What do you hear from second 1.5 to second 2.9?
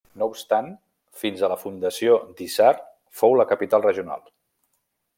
la fundació d'Hissar